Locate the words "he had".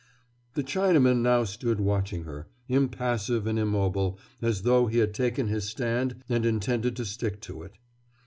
4.87-5.13